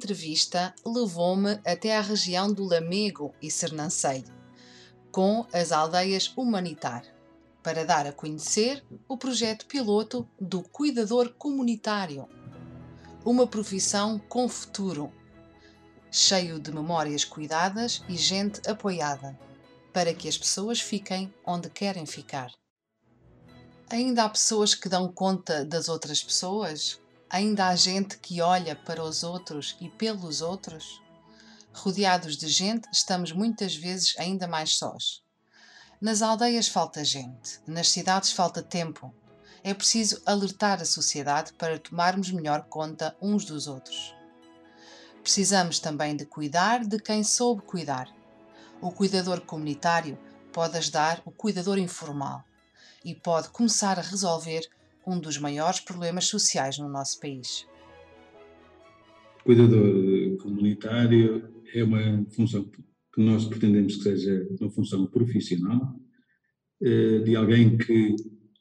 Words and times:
Entrevista 0.00 0.74
levou-me 0.82 1.60
até 1.62 1.94
à 1.94 2.00
região 2.00 2.50
do 2.50 2.64
Lamego 2.64 3.34
e 3.42 3.50
Sernancelho, 3.50 4.32
com 5.12 5.46
as 5.52 5.72
aldeias 5.72 6.32
Humanitar, 6.34 7.04
para 7.62 7.84
dar 7.84 8.06
a 8.06 8.12
conhecer 8.12 8.82
o 9.06 9.18
projeto 9.18 9.66
piloto 9.66 10.26
do 10.40 10.62
Cuidador 10.62 11.34
Comunitário, 11.34 12.26
uma 13.26 13.46
profissão 13.46 14.18
com 14.18 14.48
futuro, 14.48 15.12
cheio 16.10 16.58
de 16.58 16.72
memórias 16.72 17.22
cuidadas 17.22 18.02
e 18.08 18.16
gente 18.16 18.66
apoiada, 18.66 19.38
para 19.92 20.14
que 20.14 20.28
as 20.28 20.38
pessoas 20.38 20.80
fiquem 20.80 21.32
onde 21.44 21.68
querem 21.68 22.06
ficar. 22.06 22.50
Ainda 23.90 24.24
há 24.24 24.28
pessoas 24.30 24.74
que 24.74 24.88
dão 24.88 25.12
conta 25.12 25.62
das 25.62 25.90
outras 25.90 26.22
pessoas? 26.22 26.98
Ainda 27.32 27.68
há 27.68 27.76
gente 27.76 28.18
que 28.18 28.42
olha 28.42 28.74
para 28.74 29.04
os 29.04 29.22
outros 29.22 29.76
e 29.80 29.88
pelos 29.88 30.42
outros? 30.42 31.00
Rodeados 31.72 32.36
de 32.36 32.48
gente, 32.48 32.88
estamos 32.92 33.30
muitas 33.30 33.76
vezes 33.76 34.16
ainda 34.18 34.48
mais 34.48 34.76
sós. 34.76 35.22
Nas 36.00 36.22
aldeias 36.22 36.66
falta 36.66 37.04
gente, 37.04 37.60
nas 37.68 37.88
cidades 37.88 38.32
falta 38.32 38.60
tempo. 38.60 39.14
É 39.62 39.72
preciso 39.72 40.20
alertar 40.26 40.82
a 40.82 40.84
sociedade 40.84 41.52
para 41.52 41.78
tomarmos 41.78 42.32
melhor 42.32 42.62
conta 42.64 43.16
uns 43.22 43.44
dos 43.44 43.68
outros. 43.68 44.12
Precisamos 45.22 45.78
também 45.78 46.16
de 46.16 46.26
cuidar 46.26 46.84
de 46.84 46.98
quem 46.98 47.22
soube 47.22 47.62
cuidar. 47.62 48.08
O 48.80 48.90
cuidador 48.90 49.42
comunitário 49.42 50.18
pode 50.52 50.76
ajudar 50.76 51.22
o 51.24 51.30
cuidador 51.30 51.78
informal 51.78 52.42
e 53.04 53.14
pode 53.14 53.50
começar 53.50 54.00
a 54.00 54.02
resolver 54.02 54.68
um 55.10 55.18
dos 55.18 55.38
maiores 55.38 55.80
problemas 55.80 56.26
sociais 56.26 56.78
no 56.78 56.88
nosso 56.88 57.18
país. 57.18 57.66
Cuidador 59.44 60.36
comunitário 60.38 61.50
é 61.74 61.82
uma 61.82 62.24
função 62.30 62.64
que 63.12 63.20
nós 63.20 63.44
pretendemos 63.44 63.96
que 63.96 64.02
seja 64.04 64.46
uma 64.60 64.70
função 64.70 65.06
profissional, 65.06 65.96
eh, 66.80 67.18
de 67.18 67.34
alguém 67.34 67.76
que 67.76 68.14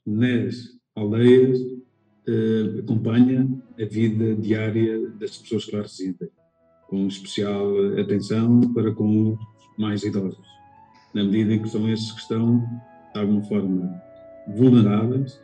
nas 0.05 0.55
aldeias 0.95 1.59
eh, 2.27 2.79
acompanha 2.79 3.47
a 3.79 3.85
vida 3.85 4.35
diária 4.35 5.07
das 5.11 5.37
pessoas 5.37 5.65
que 5.65 5.75
lá 5.75 5.83
residem, 5.83 6.29
com 6.87 7.07
especial 7.07 7.71
atenção 7.99 8.73
para 8.73 8.91
com 8.91 9.33
os 9.33 9.39
mais 9.77 10.03
idosos, 10.03 10.47
na 11.13 11.23
medida 11.23 11.53
em 11.53 11.61
que 11.61 11.69
são 11.69 11.87
esses 11.91 12.11
que 12.11 12.21
estão, 12.21 12.59
de 13.13 13.19
alguma 13.19 13.43
forma, 13.43 14.01
vulneráveis 14.55 15.39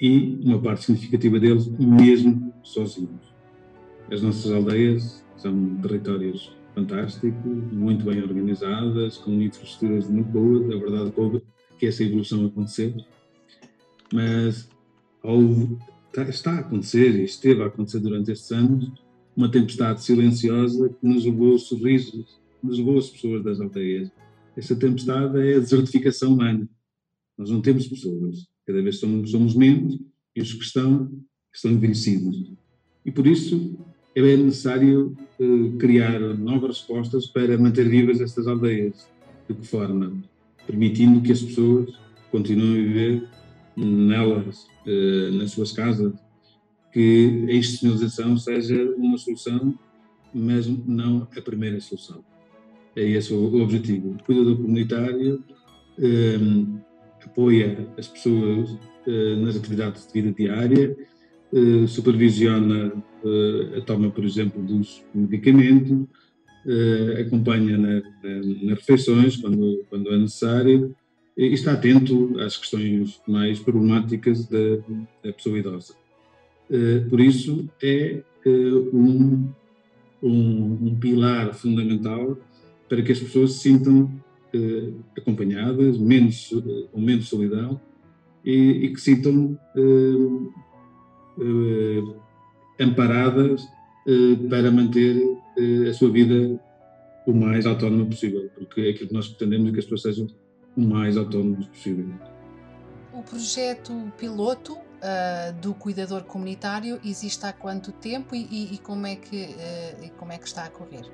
e 0.00 0.40
uma 0.44 0.60
parte 0.60 0.84
significativa 0.84 1.38
deles 1.38 1.66
mesmo 1.66 2.52
sozinhos. 2.62 3.30
As 4.10 4.22
nossas 4.22 4.50
aldeias 4.50 5.24
são 5.36 5.76
territórios 5.76 6.52
fantásticos, 6.74 7.32
muito 7.44 8.04
bem 8.04 8.22
organizadas, 8.22 9.18
com 9.18 9.32
infraestruturas 9.32 10.08
muito 10.08 10.28
boas, 10.30 10.64
a 10.64 10.78
verdade 10.78 11.12
é 11.36 11.40
que 11.78 11.86
essa 11.86 12.02
evolução 12.02 12.46
aconteceu, 12.46 12.94
mas 14.12 14.68
tá, 16.12 16.22
está 16.28 16.52
a 16.52 16.58
acontecer 16.60 17.14
e 17.16 17.24
esteve 17.24 17.62
a 17.62 17.66
acontecer 17.66 18.00
durante 18.00 18.32
estes 18.32 18.50
anos 18.52 18.90
uma 19.36 19.50
tempestade 19.50 20.02
silenciosa 20.02 20.88
que 20.88 21.06
nos 21.06 21.24
levou 21.24 21.58
sorrisos, 21.58 22.38
nos 22.62 22.78
levou 22.78 22.98
as 22.98 23.08
pessoas 23.08 23.42
das 23.42 23.60
aldeias. 23.60 24.10
Essa 24.56 24.76
tempestade 24.76 25.38
é 25.38 25.56
a 25.56 25.60
desertificação 25.60 26.34
humana. 26.34 26.68
Nós 27.38 27.48
não 27.48 27.62
temos 27.62 27.86
pessoas. 27.86 28.46
Cada 28.70 28.82
vez 28.82 29.00
somos, 29.00 29.32
somos 29.32 29.56
menos 29.56 29.98
e 30.36 30.40
os 30.40 30.54
que 30.54 30.62
estão, 30.62 31.10
estão 31.52 31.72
envelhecidos. 31.72 32.52
E 33.04 33.10
por 33.10 33.26
isso 33.26 33.76
é 34.14 34.36
necessário 34.36 35.16
uh, 35.40 35.76
criar 35.76 36.20
novas 36.36 36.78
respostas 36.78 37.26
para 37.26 37.58
manter 37.58 37.88
vivas 37.88 38.20
estas 38.20 38.46
aldeias. 38.46 39.08
De 39.48 39.56
que 39.56 39.66
forma? 39.66 40.22
Permitindo 40.68 41.20
que 41.20 41.32
as 41.32 41.42
pessoas 41.42 41.90
continuem 42.30 42.70
a 42.70 42.84
viver 42.84 43.28
nelas, 43.76 44.68
uh, 44.86 45.32
nas 45.32 45.50
suas 45.50 45.72
casas, 45.72 46.12
que 46.92 47.46
a 47.48 47.52
institucionalização 47.52 48.36
seja 48.36 48.94
uma 48.96 49.18
solução, 49.18 49.76
mas 50.32 50.68
não 50.86 51.26
a 51.36 51.42
primeira 51.42 51.80
solução. 51.80 52.24
É 52.94 53.02
esse 53.02 53.34
o 53.34 53.60
objetivo. 53.60 54.10
O 54.10 54.22
cuidador 54.22 54.56
comunitário 54.58 55.42
eh, 55.98 56.38
apoia 57.26 57.88
as 57.98 58.08
pessoas 58.08 58.70
uh, 58.70 59.36
nas 59.44 59.56
atividades 59.56 60.06
de 60.06 60.12
vida 60.12 60.32
diária, 60.32 60.96
uh, 61.52 61.88
supervisiona 61.88 62.92
uh, 63.22 63.78
a 63.78 63.80
toma, 63.82 64.10
por 64.10 64.24
exemplo, 64.24 64.62
dos 64.62 65.04
medicamentos, 65.14 66.06
acompanha 67.18 67.78
na, 67.78 67.94
na, 67.94 68.36
nas 68.64 68.78
refeições 68.80 69.34
quando, 69.38 69.82
quando 69.88 70.12
é 70.12 70.18
necessário 70.18 70.94
e 71.34 71.46
está 71.46 71.72
atento 71.72 72.38
às 72.38 72.54
questões 72.54 73.18
mais 73.26 73.58
problemáticas 73.58 74.46
da, 74.46 74.76
da 75.24 75.32
pessoa 75.32 75.58
idosa. 75.58 75.94
por 77.08 77.18
isso, 77.18 77.66
é 77.82 78.22
um, 78.92 79.48
um, 80.22 80.78
um 80.82 80.98
pilar 81.00 81.54
fundamental 81.54 82.36
para 82.90 83.00
que 83.00 83.12
as 83.12 83.20
pessoas 83.20 83.52
se 83.52 83.60
sintam 83.60 84.10
eh, 84.54 84.92
acompanhadas, 85.16 85.98
menos, 85.98 86.52
eh, 86.52 86.86
com 86.92 87.00
menos 87.00 87.28
solidão 87.28 87.80
e, 88.44 88.84
e 88.84 88.92
que 88.92 89.00
sintam 89.00 89.58
eh, 89.76 90.40
amparadas 92.78 93.66
para 94.48 94.70
manter 94.70 95.22
a 95.88 95.92
sua 95.92 96.10
vida 96.10 96.58
o 97.26 97.32
mais 97.32 97.66
autónoma 97.66 98.06
possível, 98.06 98.50
porque 98.54 98.80
é 98.80 98.90
aquilo 98.90 99.08
que 99.08 99.14
nós 99.14 99.28
pretendemos 99.28 99.68
é 99.68 99.72
que 99.72 99.78
as 99.78 99.84
pessoas 99.84 100.02
sejam 100.02 100.26
o 100.76 100.80
mais 100.80 101.16
autónomas 101.16 101.66
possível. 101.66 102.06
O 103.12 103.22
projeto 103.22 103.92
piloto 104.16 104.74
uh, 104.74 105.52
do 105.60 105.74
cuidador 105.74 106.24
comunitário 106.24 107.00
existe 107.04 107.44
há 107.44 107.52
quanto 107.52 107.92
tempo 107.92 108.34
e, 108.34 108.46
e, 108.50 108.74
e 108.74 108.78
como, 108.78 109.06
é 109.06 109.16
que, 109.16 109.44
uh, 109.44 110.10
como 110.16 110.32
é 110.32 110.38
que 110.38 110.46
está 110.46 110.64
a 110.64 110.70
correr? 110.70 111.10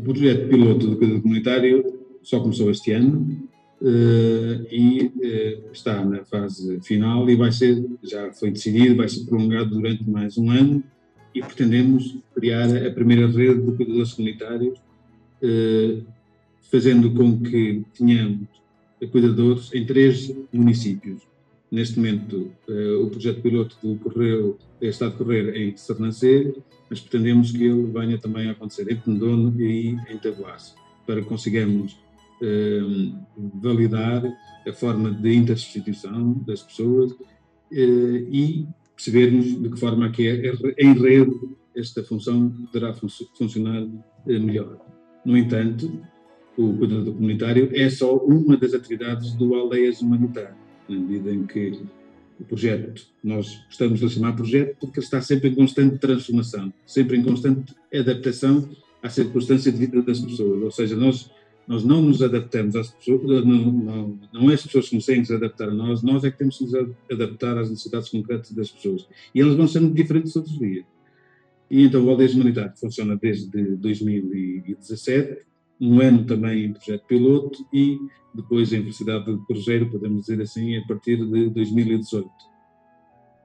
O 0.00 0.02
projeto 0.02 0.48
piloto 0.48 0.86
do 0.86 0.96
cuidado 0.96 1.20
comunitário 1.20 2.00
só 2.22 2.40
começou 2.40 2.70
este 2.70 2.90
ano 2.90 3.38
uh, 3.82 4.66
e 4.72 5.12
uh, 5.14 5.72
está 5.74 6.02
na 6.02 6.24
fase 6.24 6.80
final 6.80 7.28
e 7.28 7.36
vai 7.36 7.52
ser, 7.52 7.84
já 8.02 8.32
foi 8.32 8.50
decidido, 8.50 8.96
vai 8.96 9.10
ser 9.10 9.26
prolongado 9.26 9.68
durante 9.68 10.08
mais 10.08 10.38
um 10.38 10.50
ano 10.50 10.82
e 11.34 11.42
pretendemos 11.42 12.16
criar 12.34 12.74
a 12.74 12.90
primeira 12.90 13.26
rede 13.26 13.60
de 13.60 13.76
cuidadores 13.76 14.14
comunitários, 14.14 14.78
uh, 15.42 16.02
fazendo 16.72 17.12
com 17.12 17.38
que 17.38 17.82
tenhamos 17.92 18.48
cuidadores 19.12 19.70
em 19.74 19.84
três 19.84 20.34
municípios. 20.50 21.29
Neste 21.70 21.98
momento, 21.98 22.50
o 23.00 23.06
projeto 23.10 23.40
piloto 23.40 23.76
decorreu, 23.80 24.58
está 24.80 25.06
a 25.06 25.08
decorrer 25.08 25.54
em 25.56 25.76
Sernancelho, 25.76 26.64
mas 26.88 26.98
pretendemos 27.00 27.52
que 27.52 27.62
ele 27.62 27.84
venha 27.84 28.18
também 28.18 28.48
a 28.48 28.52
acontecer 28.52 28.90
em 28.90 28.96
Pendono 28.96 29.54
e 29.60 29.96
em 30.08 30.18
Taboaço, 30.18 30.74
para 31.06 31.22
que 31.22 31.28
consigamos 31.28 31.96
eh, 32.42 32.80
validar 33.62 34.24
a 34.66 34.72
forma 34.72 35.10
de 35.12 35.34
intersubstituição 35.34 36.32
das 36.46 36.62
pessoas 36.62 37.14
eh, 37.70 38.24
e 38.30 38.66
percebermos 38.96 39.60
de 39.60 39.68
que 39.68 39.78
forma 39.78 40.06
é 40.06 40.10
que 40.10 40.26
é, 40.26 40.52
em 40.78 40.94
rede 40.94 41.38
esta 41.76 42.02
função 42.02 42.50
poderá 42.72 42.94
fun 42.94 43.08
funcionar 43.36 43.86
melhor. 44.26 44.78
No 45.24 45.36
entanto, 45.36 46.02
o 46.56 46.72
cuidador 46.78 47.14
comunitário 47.14 47.70
é 47.74 47.88
só 47.90 48.16
uma 48.16 48.56
das 48.56 48.72
atividades 48.72 49.34
do 49.34 49.54
Aldeias 49.54 50.00
Humanitárias, 50.00 50.56
na 50.90 50.98
medida 50.98 51.32
em 51.32 51.46
que 51.46 51.80
o 52.38 52.44
projeto, 52.44 53.06
nós 53.22 53.62
gostamos 53.66 54.00
de 54.00 54.08
chamar 54.08 54.34
projeto 54.34 54.76
porque 54.80 54.98
ele 54.98 55.04
está 55.04 55.20
sempre 55.20 55.50
em 55.50 55.54
constante 55.54 55.98
transformação, 55.98 56.72
sempre 56.86 57.18
em 57.18 57.22
constante 57.22 57.74
adaptação 57.94 58.68
à 59.02 59.10
circunstância 59.10 59.70
de 59.70 59.78
vida 59.78 60.02
das 60.02 60.20
pessoas. 60.20 60.62
Ou 60.62 60.70
seja, 60.70 60.96
nós, 60.96 61.30
nós 61.68 61.84
não 61.84 62.00
nos 62.00 62.22
adaptamos 62.22 62.74
às 62.76 62.90
pessoas, 62.90 63.44
não, 63.44 63.72
não, 63.72 64.18
não 64.32 64.50
é 64.50 64.54
as 64.54 64.62
pessoas 64.62 64.88
que 64.88 64.96
que 64.96 65.24
se 65.24 65.34
adaptar 65.34 65.68
a 65.68 65.74
nós, 65.74 66.02
nós 66.02 66.24
é 66.24 66.30
que 66.30 66.38
temos 66.38 66.56
que 66.56 66.64
nos 66.64 66.74
adaptar 67.10 67.58
às 67.58 67.68
necessidades 67.68 68.08
concretas 68.08 68.50
das 68.52 68.70
pessoas. 68.70 69.06
E 69.34 69.40
elas 69.40 69.54
vão 69.54 69.68
sendo 69.68 69.92
diferentes 69.92 70.32
todos 70.32 70.50
os 70.50 70.58
dias. 70.58 70.84
E 71.70 71.84
então 71.84 72.04
o 72.04 72.10
Aldeias 72.10 72.34
Humanitário 72.34 72.72
funciona 72.76 73.16
desde 73.16 73.76
2017, 73.76 75.42
um 75.80 76.00
ano 76.00 76.24
também 76.24 76.64
em 76.64 76.72
projeto 76.72 77.06
piloto 77.06 77.66
e 77.72 77.98
depois 78.34 78.72
em 78.72 78.80
velocidade 78.80 79.34
de 79.34 79.46
cruzeiro, 79.46 79.90
podemos 79.90 80.26
dizer 80.26 80.40
assim, 80.42 80.76
a 80.76 80.86
partir 80.86 81.16
de 81.16 81.50
2018. 81.50 82.28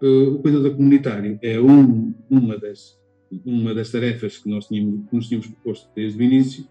Eh, 0.02 0.08
o 0.08 0.40
cuidador 0.40 0.76
comunitário 0.76 1.40
é 1.42 1.60
um, 1.60 2.14
uma, 2.30 2.58
das, 2.58 3.00
uma 3.46 3.74
das 3.74 3.90
tarefas 3.90 4.38
que 4.38 4.50
nós 4.50 4.68
tínhamos, 4.68 5.10
que 5.10 5.20
tínhamos 5.20 5.48
proposto 5.48 5.90
desde 5.96 6.20
o 6.20 6.24
início 6.24 6.68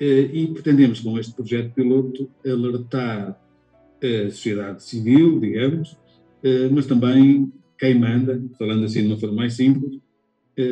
eh, 0.00 0.30
e 0.32 0.46
pretendemos 0.48 1.00
com 1.00 1.18
este 1.18 1.34
projeto 1.34 1.74
piloto 1.74 2.30
alertar 2.46 3.40
a 4.02 4.30
sociedade 4.30 4.82
civil, 4.82 5.40
digamos, 5.40 5.96
eh, 6.42 6.68
mas 6.70 6.86
também 6.86 7.52
quem 7.78 7.98
manda, 7.98 8.42
falando 8.58 8.84
assim 8.84 9.02
de 9.02 9.08
uma 9.08 9.18
forma 9.18 9.36
mais 9.36 9.54
simples, 9.54 9.98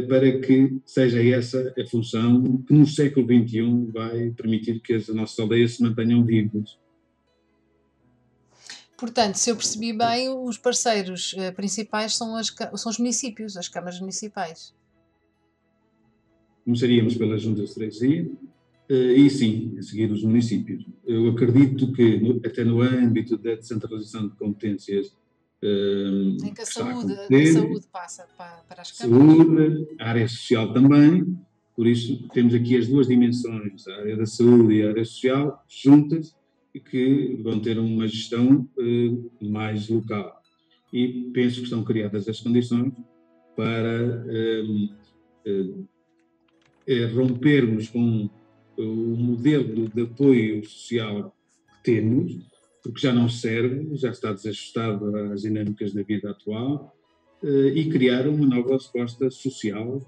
para 0.09 0.39
que 0.41 0.81
seja 0.87 1.23
essa 1.23 1.75
a 1.77 1.87
função 1.87 2.59
que 2.59 2.73
no 2.73 2.87
século 2.87 3.27
XXI 3.27 3.91
vai 3.93 4.31
permitir 4.31 4.81
que 4.81 4.95
as 4.95 5.09
nossas 5.09 5.39
aldeias 5.39 5.73
se 5.73 5.83
mantenham 5.83 6.25
vivas. 6.25 6.79
Portanto, 8.97 9.35
se 9.35 9.51
eu 9.51 9.57
percebi 9.57 9.93
bem, 9.93 10.29
os 10.29 10.57
parceiros 10.57 11.33
uh, 11.33 11.53
principais 11.57 12.15
são, 12.15 12.37
as, 12.37 12.55
são 12.77 12.89
os 12.89 12.99
municípios, 12.99 13.57
as 13.57 13.67
câmaras 13.67 13.99
municipais. 13.99 14.73
Começaríamos 16.65 17.17
pela 17.17 17.37
Junta 17.37 17.65
de 17.65 17.75
Freguesia 17.75 18.31
uh, 18.89 18.95
e, 18.95 19.29
sim, 19.29 19.75
a 19.77 19.83
seguir 19.83 20.09
os 20.13 20.23
municípios. 20.23 20.87
Eu 21.05 21.31
acredito 21.31 21.93
que, 21.93 22.41
até 22.47 22.63
no 22.63 22.81
âmbito 22.81 23.37
da 23.37 23.57
descentralização 23.57 24.29
de 24.29 24.37
competências, 24.37 25.13
Uh, 25.63 26.45
em 26.45 26.53
que 26.53 26.63
a 26.63 26.67
saúde, 26.67 27.13
a, 27.13 27.53
saúde 27.53 27.87
passa 27.93 28.27
para, 28.37 28.65
para 28.69 28.83
as 28.83 28.91
câmaras. 28.91 29.37
Saúde, 29.37 29.89
a 30.01 30.09
área 30.09 30.29
social 30.29 30.73
também, 30.73 31.39
por 31.77 31.87
isso 31.87 32.29
temos 32.29 32.53
aqui 32.53 32.77
as 32.77 32.89
duas 32.89 33.07
dimensões, 33.07 33.87
a 33.87 33.95
área 33.95 34.17
da 34.17 34.27
saúde 34.27 34.75
e 34.75 34.83
a 34.83 34.89
área 34.89 35.05
social, 35.05 35.65
juntas, 35.69 36.35
e 36.75 36.81
que 36.81 37.39
vão 37.43 37.61
ter 37.61 37.79
uma 37.79 38.09
gestão 38.09 38.69
uh, 38.77 39.31
mais 39.41 39.89
local. 39.89 40.43
E 40.93 41.31
penso 41.33 41.59
que 41.59 41.65
estão 41.65 41.85
criadas 41.85 42.29
as 42.29 42.41
condições 42.41 42.93
para 43.55 44.25
uh, 44.27 45.87
rompermos 47.15 47.89
com 47.89 48.29
o 48.77 48.83
modelo 49.17 49.89
de 49.89 50.03
apoio 50.03 50.65
social 50.65 51.35
que 51.69 51.93
temos, 51.93 52.52
porque 52.83 53.01
já 53.01 53.13
não 53.13 53.29
serve, 53.29 53.97
já 53.97 54.11
está 54.11 54.33
desajustado 54.33 55.17
às 55.33 55.43
dinâmicas 55.43 55.93
da 55.93 56.03
vida 56.03 56.31
atual, 56.31 56.95
uh, 57.43 57.69
e 57.69 57.89
criar 57.91 58.27
uma 58.27 58.47
nova 58.47 58.75
resposta 58.75 59.31
social 59.31 59.99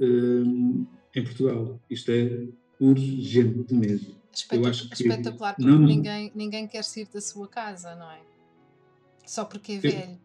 uh, 0.00 0.86
em 1.14 1.24
Portugal. 1.24 1.80
Isto 1.90 2.10
é 2.12 2.46
urgente 2.80 3.74
mesmo. 3.74 4.14
Eu 4.50 4.64
acho 4.66 4.88
que 4.88 4.94
espetacular, 4.94 5.54
porque 5.54 5.70
não, 5.70 5.78
ninguém, 5.78 6.32
ninguém 6.34 6.66
quer 6.66 6.82
sair 6.82 7.06
da 7.12 7.20
sua 7.20 7.46
casa, 7.46 7.94
não 7.94 8.10
é? 8.10 8.20
Só 9.26 9.44
porque 9.44 9.72
é 9.72 9.78
velho. 9.78 10.18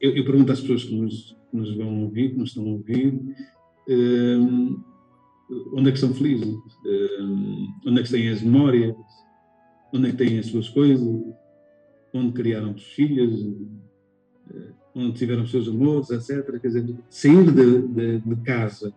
Eu, 0.00 0.16
eu 0.16 0.24
pergunto 0.24 0.52
às 0.52 0.60
pessoas 0.60 0.84
que 0.84 0.94
nos, 0.94 1.36
que 1.50 1.56
nos, 1.56 1.76
vão 1.76 2.04
ouvir, 2.04 2.30
que 2.30 2.38
nos 2.38 2.50
estão 2.50 2.64
a 2.64 2.68
ouvir, 2.68 3.14
um, 3.88 4.82
onde 5.74 5.90
é 5.90 5.92
que 5.92 5.98
são 5.98 6.14
felizes? 6.14 6.56
Um, 6.84 7.68
onde 7.86 8.00
é 8.00 8.02
que 8.02 8.10
têm 8.10 8.28
as 8.28 8.42
memórias? 8.42 8.96
Onde 9.94 10.08
é 10.08 10.12
têm 10.12 10.38
as 10.38 10.46
suas 10.46 10.68
coisas, 10.68 11.06
onde 12.12 12.32
criaram 12.32 12.72
os 12.72 12.82
filhos, 12.82 13.46
eh, 14.52 14.70
onde 14.94 15.16
tiveram 15.16 15.44
os 15.44 15.50
seus 15.50 15.68
amores, 15.68 16.10
etc. 16.10 16.60
Quer 16.60 16.66
dizer, 16.68 16.96
sair 17.08 17.52
de, 17.52 17.82
de, 17.88 18.18
de 18.18 18.36
casa, 18.42 18.92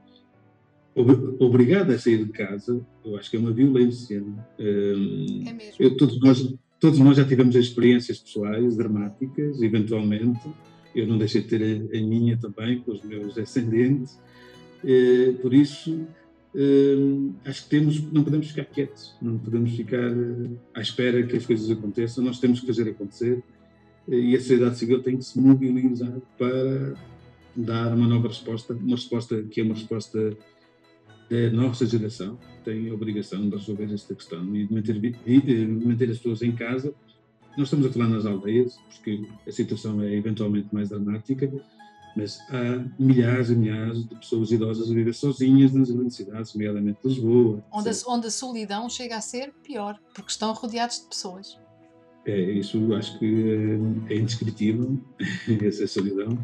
obrigado 1.40 1.92
a 1.92 2.00
sair 2.00 2.26
de 2.26 2.32
casa, 2.32 2.84
eu 3.06 3.16
acho 3.16 3.30
que 3.30 3.38
é 3.38 3.40
uma 3.40 3.52
violência. 3.52 4.24
É 4.58 5.54
mesmo. 5.54 5.76
Eu, 5.78 5.96
todos, 5.96 6.20
nós, 6.20 6.56
todos 6.80 7.00
nós 7.00 7.16
já 7.16 7.24
tivemos 7.24 7.56
experiências 7.56 8.18
pessoais 8.18 8.76
dramáticas, 8.76 9.62
eventualmente. 9.62 10.50
Eu 10.96 11.06
não 11.06 11.20
deixei 11.20 11.44
de 11.44 11.48
ter 11.48 11.62
a, 11.62 11.98
a 11.98 12.02
minha 12.02 12.38
também, 12.38 12.80
com 12.80 12.92
os 12.92 13.04
meus 13.04 13.38
ascendentes. 13.38 14.20
Eh, 14.84 15.34
por 15.42 15.54
isso, 15.54 16.08
Acho 17.46 17.64
que 17.64 17.70
temos, 17.70 18.02
não 18.12 18.24
podemos 18.24 18.48
ficar 18.48 18.66
quietos, 18.66 19.16
não 19.22 19.38
podemos 19.38 19.76
ficar 19.76 20.12
uh, 20.12 20.60
à 20.74 20.82
espera 20.82 21.22
que 21.22 21.38
as 21.38 21.46
coisas 21.46 21.70
aconteçam, 21.70 22.24
nós 22.24 22.40
temos 22.40 22.60
que 22.60 22.66
fazer 22.66 22.90
acontecer 22.90 23.44
uh, 24.08 24.14
e 24.14 24.36
a 24.36 24.40
sociedade 24.40 24.78
civil 24.78 25.04
tem 25.04 25.18
que 25.18 25.24
se 25.24 25.40
mobilizar 25.40 26.20
para 26.36 26.96
dar 27.56 27.96
uma 27.96 28.08
nova 28.08 28.30
resposta, 28.30 28.74
uma 28.74 28.96
resposta 28.96 29.44
que 29.44 29.62
é 29.62 29.64
uma 29.64 29.76
resposta 29.76 30.36
da 31.30 31.52
nossa 31.52 31.86
geração, 31.86 32.40
tem 32.66 32.90
a 32.90 32.94
obrigação 32.94 33.48
de 33.48 33.56
resolver 33.56 33.94
esta 33.94 34.16
questão 34.16 34.56
e 34.56 34.66
de 34.66 34.74
manter, 34.74 35.00
de 35.00 35.68
manter 35.68 36.10
as 36.10 36.18
pessoas 36.18 36.42
em 36.42 36.54
casa. 36.54 36.94
Nós 37.58 37.68
estamos 37.68 37.86
a 37.86 37.92
falar 37.92 38.08
nas 38.08 38.26
aldeias, 38.26 38.78
porque 38.90 39.28
a 39.46 39.52
situação 39.52 40.02
é 40.02 40.16
eventualmente 40.16 40.74
mais 40.74 40.90
dramática, 40.90 41.52
mas 42.18 42.40
há 42.50 42.84
milhares 42.98 43.52
e 43.52 43.56
milhares 43.56 44.08
de 44.08 44.16
pessoas 44.16 44.52
idosas 44.52 44.90
a 44.90 44.94
viver 44.94 45.14
sozinhas 45.14 45.72
nas 45.72 45.92
grandes 45.92 46.16
cidades, 46.16 46.54
nomeadamente 46.56 46.98
Lisboa. 47.06 47.64
Onde 47.72 47.90
a, 47.90 47.94
onde 48.08 48.28
a 48.28 48.32
solidão 48.32 48.90
chega 48.90 49.18
a 49.18 49.22
ser 49.22 49.54
pior, 49.64 50.00
porque 50.16 50.32
estão 50.32 50.52
rodeados 50.52 51.00
de 51.02 51.06
pessoas. 51.06 51.60
É, 52.26 52.38
isso 52.40 52.94
acho 52.96 53.20
que 53.20 53.80
é 54.10 54.16
indescritível, 54.16 55.00
essa 55.64 55.86
solidão, 55.86 56.44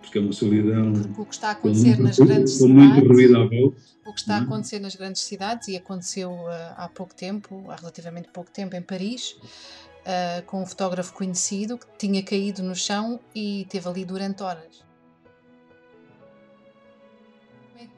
porque 0.00 0.16
é 0.16 0.22
uma 0.22 0.32
solidão. 0.32 0.92
O 1.18 1.26
que 1.26 1.34
está 1.34 1.48
a 1.48 1.52
acontecer 1.52 2.00
muito, 2.00 2.02
nas 2.02 2.18
grandes 2.18 2.58
com 2.58 2.66
cidades. 2.66 2.94
muito 2.94 3.08
ruído 3.12 3.36
à 3.36 3.46
volta. 3.46 3.76
O 4.06 4.14
que 4.14 4.20
está 4.20 4.36
a 4.36 4.40
é? 4.40 4.42
acontecer 4.42 4.80
nas 4.80 4.96
grandes 4.96 5.20
cidades, 5.20 5.68
e 5.68 5.76
aconteceu 5.76 6.32
uh, 6.32 6.48
há 6.76 6.88
pouco 6.88 7.14
tempo, 7.14 7.66
há 7.68 7.76
relativamente 7.76 8.28
pouco 8.32 8.50
tempo, 8.50 8.74
em 8.74 8.82
Paris, 8.82 9.32
uh, 9.32 10.42
com 10.46 10.62
um 10.62 10.66
fotógrafo 10.66 11.12
conhecido 11.12 11.76
que 11.76 11.86
tinha 11.98 12.22
caído 12.22 12.62
no 12.62 12.74
chão 12.74 13.20
e 13.34 13.62
esteve 13.62 13.86
ali 13.86 14.04
durante 14.06 14.42
horas 14.42 14.89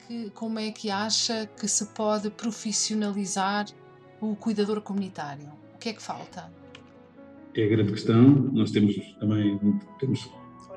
que, 0.07 0.29
como 0.31 0.59
é 0.59 0.71
que 0.71 0.89
acha 0.89 1.49
que 1.59 1.67
se 1.67 1.85
pode 1.87 2.29
profissionalizar 2.29 3.65
o 4.21 4.35
cuidador 4.35 4.81
comunitário? 4.81 5.47
O 5.73 5.77
que 5.77 5.89
é 5.89 5.93
que 5.93 6.01
falta? 6.01 6.51
É 7.55 7.65
a 7.65 7.67
grande 7.67 7.91
questão. 7.91 8.23
Nós 8.51 8.71
temos 8.71 8.95
também 9.19 9.59
temos 9.99 10.29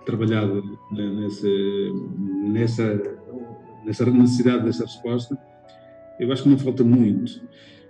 trabalhado 0.05 0.79
nessa, 0.93 1.49
nessa, 2.53 3.03
nessa 3.85 4.07
necessidade 4.07 4.65
dessa 4.65 4.85
resposta. 4.85 5.37
Eu 6.19 6.33
acho 6.33 6.43
que 6.43 6.49
não 6.49 6.59
falta 6.59 6.85
muito. 6.85 7.41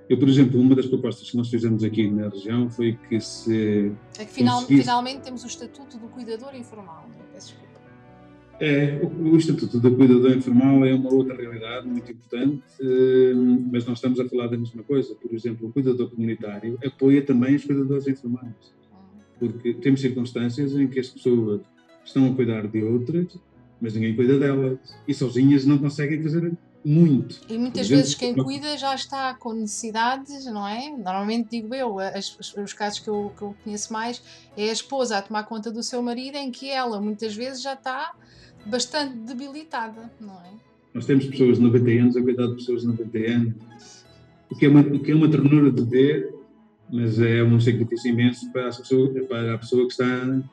Eu, 0.08 0.18
por 0.18 0.28
exemplo, 0.28 0.60
uma 0.60 0.74
das 0.74 0.86
propostas 0.86 1.30
que 1.30 1.36
nós 1.36 1.48
fizemos 1.48 1.82
aqui 1.82 2.08
na 2.08 2.28
região 2.28 2.70
foi 2.70 2.96
que 3.08 3.20
se. 3.20 3.92
É 4.18 4.24
que 4.24 4.32
final, 4.32 4.60
conseguisse... 4.60 4.82
finalmente 4.82 5.20
temos 5.22 5.42
o 5.42 5.46
Estatuto 5.46 5.98
do 5.98 6.08
Cuidador 6.08 6.54
Informal. 6.54 7.08
É? 7.18 7.34
Peço 7.34 7.48
desculpa. 7.48 7.75
É, 8.58 8.98
o, 9.02 9.32
o 9.32 9.36
Estatuto 9.36 9.78
da 9.78 9.90
Cuidador 9.90 10.32
Informal 10.32 10.84
é 10.84 10.94
uma 10.94 11.12
outra 11.12 11.36
realidade 11.36 11.86
muito 11.86 12.10
importante, 12.10 12.62
eh, 12.80 13.34
mas 13.70 13.84
nós 13.84 13.98
estamos 13.98 14.18
a 14.18 14.26
falar 14.28 14.46
da 14.46 14.56
mesma 14.56 14.82
coisa. 14.82 15.14
Por 15.14 15.34
exemplo, 15.34 15.68
o 15.68 15.72
cuidador 15.72 16.08
comunitário 16.08 16.78
apoia 16.84 17.20
também 17.20 17.54
os 17.54 17.64
cuidadores 17.64 18.06
informais, 18.08 18.54
porque 19.38 19.74
temos 19.74 20.00
circunstâncias 20.00 20.72
em 20.72 20.88
que 20.88 20.98
as 20.98 21.08
pessoas 21.08 21.60
estão 22.02 22.30
a 22.30 22.34
cuidar 22.34 22.66
de 22.66 22.82
outras, 22.82 23.38
mas 23.78 23.94
ninguém 23.94 24.16
cuida 24.16 24.38
delas, 24.38 24.78
e 25.06 25.12
sozinhas 25.12 25.66
não 25.66 25.76
conseguem 25.76 26.22
fazer 26.22 26.56
muito. 26.82 27.40
E 27.48 27.58
muitas 27.58 27.88
vezes 27.88 28.14
quem 28.14 28.32
cuida 28.32 28.78
já 28.78 28.94
está 28.94 29.34
com 29.34 29.52
necessidades, 29.52 30.46
não 30.46 30.66
é? 30.66 30.88
Normalmente 30.96 31.50
digo 31.50 31.74
eu, 31.74 31.98
as, 31.98 32.38
os 32.56 32.72
casos 32.72 33.00
que 33.00 33.08
eu, 33.08 33.32
que 33.36 33.42
eu 33.42 33.54
conheço 33.64 33.92
mais 33.92 34.22
é 34.56 34.70
a 34.70 34.72
esposa 34.72 35.18
a 35.18 35.22
tomar 35.22 35.42
conta 35.42 35.70
do 35.70 35.82
seu 35.82 36.00
marido, 36.00 36.36
em 36.36 36.50
que 36.50 36.70
ela 36.70 37.00
muitas 37.00 37.34
vezes 37.34 37.60
já 37.60 37.74
está 37.74 38.14
bastante 38.66 39.16
debilitada, 39.18 40.10
não 40.20 40.34
é? 40.34 40.52
Nós 40.92 41.06
temos 41.06 41.26
pessoas 41.26 41.58
de 41.58 41.62
90 41.62 41.90
anos 41.90 42.16
a 42.16 42.22
cuidar 42.22 42.46
de 42.46 42.54
pessoas 42.54 42.80
de 42.80 42.86
90 42.88 43.18
anos, 43.18 43.54
o 44.50 44.56
que 44.56 44.66
é 44.66 44.68
uma, 44.68 44.80
o 44.80 45.00
que 45.00 45.12
é 45.12 45.14
uma 45.14 45.30
ternura 45.30 45.70
de 45.70 45.82
ver, 45.84 46.34
mas 46.90 47.20
é 47.20 47.42
um 47.42 47.60
sacrifício 47.60 48.10
imenso 48.10 48.50
para 48.52 48.68
a 48.68 48.76
pessoa, 48.76 49.12
para 49.28 49.54
a 49.54 49.58
pessoa 49.58 49.86
que 49.86 49.92
está 49.92 50.04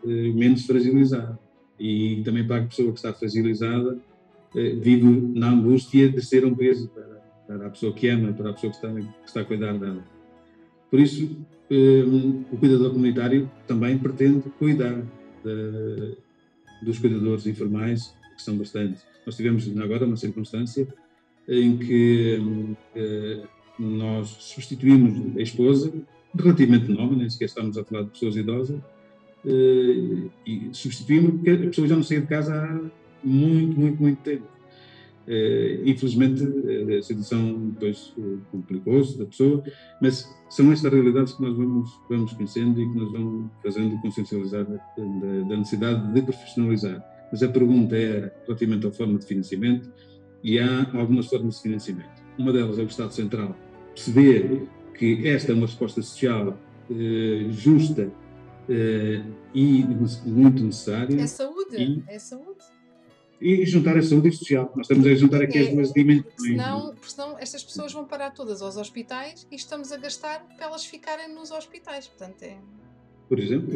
eh, 0.05 0.32
menos 0.34 0.65
fragilizada. 0.65 1.39
E 1.79 2.22
também 2.25 2.46
para 2.46 2.63
a 2.63 2.65
pessoa 2.65 2.91
que 2.91 2.98
está 2.98 3.13
fragilizada, 3.13 3.98
eh, 4.55 4.75
vive 4.75 5.03
na 5.39 5.51
angústia 5.51 6.10
de 6.10 6.22
ser 6.22 6.46
um 6.46 6.55
peso 6.55 6.89
para, 6.89 7.22
para, 7.48 7.67
a 7.67 7.70
pessoa 7.70 7.93
que 7.93 8.08
ama, 8.10 8.34
para 8.34 8.50
a 8.50 8.53
pessoa 8.53 8.72
que 8.72 8.77
está, 8.77 8.93
que 8.93 9.27
está 9.27 9.41
a 9.41 9.46
cuidar 9.46 9.77
dela. 9.77 10.03
Por 10.89 11.00
isso, 11.00 11.38
eh, 11.70 12.03
o 12.51 12.58
cuidador 12.58 12.91
comunitário 12.91 13.50
também 13.67 13.98
pretende 13.98 14.43
cuidar 14.60 15.01
de, 15.43 16.17
dos 16.84 17.00
cuidadores 17.00 17.46
informais, 17.48 18.16
que 18.36 18.42
são 18.42 18.58
bastante. 18.58 19.02
Nós 19.25 19.36
tivemos 19.36 19.68
agora 19.78 20.06
uma 20.06 20.18
circunstância 20.18 20.88
em 21.48 21.78
que 21.78 22.75
eh, 22.96 23.44
nós 23.78 24.28
substituímos 24.40 25.38
a 25.38 25.42
esposa, 25.42 25.94
relativamente 26.38 26.90
nova, 26.90 27.16
nem 27.16 27.30
sequer 27.30 27.46
estamos 27.46 27.78
a 27.78 27.84
falar 27.84 28.04
de 28.04 28.10
pessoas 28.12 28.36
idosas, 28.36 28.80
eh, 29.46 30.30
e 30.46 30.70
substituímos 30.72 31.36
porque 31.36 31.50
a 31.52 31.58
pessoa 31.58 31.88
já 31.88 31.96
não 31.96 32.04
saía 32.04 32.22
de 32.22 32.28
casa 32.28 32.56
há 32.56 32.82
muito, 33.24 33.80
muito, 33.80 34.02
muito 34.02 34.22
tempo. 34.22 34.48
Uh, 35.25 35.88
infelizmente, 35.88 36.44
a 36.98 37.01
situação 37.01 37.70
depois 37.70 38.13
uh, 38.18 38.42
complicou-se 38.51 39.18
da 39.18 39.25
pessoa, 39.25 39.63
mas 40.01 40.30
são 40.50 40.70
estas 40.72 40.92
realidades 40.92 41.34
que 41.34 41.42
nós 41.42 41.56
vamos, 41.56 41.89
vamos 42.10 42.34
conhecendo 42.34 42.82
e 42.82 42.92
que 42.92 42.98
nos 42.98 43.12
vão 43.13 43.50
fazendo 43.63 43.98
consciencializar 44.01 44.65
da, 44.65 44.75
da 45.48 45.58
necessidade 45.58 46.13
de 46.13 46.22
profissionalizar. 46.22 47.01
Mas 47.32 47.42
a 47.42 47.48
pergunta 47.48 47.96
é 47.96 48.34
relativamente 48.46 48.86
à 48.86 48.92
forma 48.92 49.18
de 49.18 49.25
financiamento, 49.25 49.89
e 50.44 50.60
há 50.60 50.92
algumas 50.94 51.27
formas 51.27 51.56
de 51.56 51.62
financiamento. 51.62 52.22
Uma 52.38 52.51
delas 52.51 52.77
é 52.77 52.84
o 52.84 52.86
Estado 52.86 53.13
Central 53.13 53.56
perceber 53.96 54.68
que 54.94 55.25
esta 55.25 55.53
é 55.53 55.56
uma 55.56 55.65
resposta 55.65 56.01
social 56.01 56.60
justa 57.50 58.12
e 59.56 59.86
muito 60.25 60.63
necessária. 60.63 61.15
É 61.15 61.27
saúde, 61.27 61.77
e, 61.77 62.03
é 62.08 62.20
saúde 62.20 62.73
e 63.44 63.66
juntar 63.66 63.98
a 63.98 64.02
saúde 64.02 64.30
e 64.30 64.32
social. 64.32 64.72
Nós 64.74 64.86
estamos 64.86 65.06
a 65.06 65.14
juntar 65.16 65.42
aqui 65.42 65.58
é, 65.58 65.62
as 65.64 65.70
duas 65.70 65.92
dimensões. 65.92 66.34
Senão, 66.38 66.96
senão 67.02 67.38
estas 67.38 67.62
pessoas 67.62 67.92
vão 67.92 68.06
parar 68.06 68.32
todas 68.32 68.62
aos 68.62 68.78
hospitais 68.78 69.46
e 69.52 69.56
estamos 69.56 69.92
a 69.92 69.98
gastar 69.98 70.46
para 70.56 70.68
elas 70.68 70.86
ficarem 70.86 71.34
nos 71.34 71.52
hospitais. 71.52 72.08
Portanto, 72.08 72.42
é... 72.44 72.58
Por 73.28 73.40
exemplo, 73.40 73.74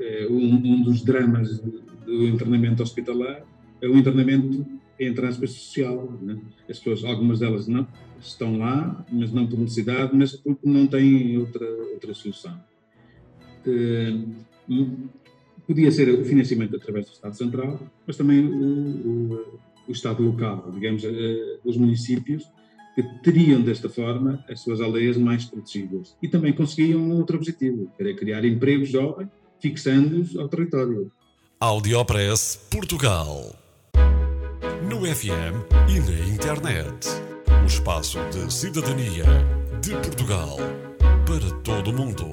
é 0.00 0.26
um, 0.28 0.54
um 0.54 0.82
dos 0.82 1.02
dramas 1.02 1.60
do 1.60 2.26
internamento 2.26 2.82
hospitalar 2.82 3.44
é 3.80 3.86
o 3.86 3.96
internamento, 3.96 4.66
entre 4.98 5.26
aspas, 5.26 5.52
social. 5.52 6.12
Né? 6.20 6.40
As 6.68 6.78
pessoas, 6.78 7.04
algumas 7.04 7.38
delas 7.38 7.68
não 7.68 7.86
estão 8.20 8.58
lá, 8.58 9.04
mas 9.12 9.32
não 9.32 9.46
por 9.46 9.58
necessidade, 9.60 10.10
mas 10.12 10.34
porque 10.34 10.68
não 10.68 10.88
têm 10.88 11.38
outra, 11.38 11.66
outra 11.92 12.14
solução. 12.14 12.60
Uh, 13.64 15.08
Podia 15.68 15.90
ser 15.92 16.08
o 16.08 16.24
financiamento 16.24 16.76
através 16.76 17.04
do 17.04 17.12
Estado 17.12 17.36
Central, 17.36 17.78
mas 18.06 18.16
também 18.16 18.42
o, 18.42 19.34
o, 19.34 19.60
o 19.86 19.92
Estado 19.92 20.22
local, 20.22 20.70
digamos, 20.72 21.04
uh, 21.04 21.60
os 21.62 21.76
municípios, 21.76 22.50
que 22.94 23.02
teriam 23.22 23.60
desta 23.60 23.86
forma 23.86 24.42
as 24.48 24.60
suas 24.60 24.80
aldeias 24.80 25.18
mais 25.18 25.44
protegidas. 25.44 26.16
E 26.22 26.28
também 26.28 26.54
conseguiam 26.54 27.10
outro 27.10 27.36
objetivo, 27.36 27.92
que 27.94 28.02
era 28.02 28.14
criar 28.14 28.46
empregos 28.46 28.88
jovens, 28.88 29.28
fixando-os 29.60 30.34
ao 30.38 30.48
território. 30.48 31.12
Audiopress 31.60 32.66
Portugal. 32.70 33.54
No 34.88 35.00
FM 35.00 35.68
e 35.86 36.00
na 36.00 36.34
internet. 36.34 37.08
O 37.62 37.66
espaço 37.66 38.18
de 38.30 38.50
cidadania 38.50 39.26
de 39.82 39.90
Portugal 39.90 40.56
para 41.26 41.60
todo 41.62 41.90
o 41.90 41.92
mundo 41.92 42.32